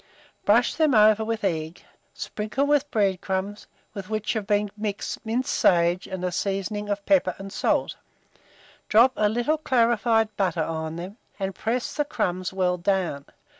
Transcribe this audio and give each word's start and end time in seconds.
Brush 0.45 0.73
them 0.73 0.95
over 0.95 1.23
with 1.23 1.43
egg, 1.43 1.85
sprinkle 2.15 2.65
with 2.65 2.89
bread 2.89 3.21
crumbs, 3.21 3.67
with 3.93 4.09
which 4.09 4.33
have 4.33 4.47
been 4.47 4.71
mixed 4.75 5.23
minced 5.23 5.53
sage 5.53 6.07
and 6.07 6.25
a 6.25 6.31
seasoning 6.31 6.89
of 6.89 7.05
pepper 7.05 7.35
and 7.37 7.53
salt; 7.53 7.95
drop 8.89 9.13
a 9.15 9.29
little 9.29 9.59
clarified 9.59 10.35
butter 10.35 10.63
on 10.63 10.95
them, 10.95 11.17
and 11.39 11.53
press 11.53 11.93
the 11.93 12.03
crumbs 12.03 12.51
well 12.51 12.77
down. 12.77 13.25